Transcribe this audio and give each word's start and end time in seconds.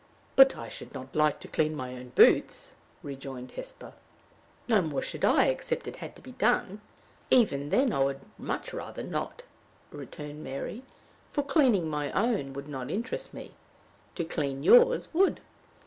"But 0.35 0.57
I 0.57 0.67
should 0.67 0.95
not 0.95 1.15
like 1.15 1.39
to 1.41 1.47
clean 1.47 1.75
my 1.75 1.93
own 1.93 2.09
boots," 2.15 2.75
rejoined 3.03 3.51
Hesper. 3.51 3.93
"No 4.67 4.81
more 4.81 4.99
should 5.03 5.23
I, 5.23 5.45
except 5.49 5.87
it 5.87 5.97
had 5.97 6.15
to 6.15 6.23
be 6.23 6.31
done. 6.31 6.81
Even 7.29 7.69
then 7.69 7.93
I 7.93 7.99
would 8.03 8.21
much 8.39 8.73
rather 8.73 9.03
not," 9.03 9.43
returned 9.91 10.43
Mary, 10.43 10.81
"for 11.31 11.43
cleaning 11.43 11.87
my 11.87 12.11
own 12.13 12.51
would 12.53 12.67
not 12.67 12.89
interest 12.89 13.31
me. 13.31 13.51
To 14.15 14.25
clean 14.25 14.63
yours 14.63 15.13
would. 15.13 15.39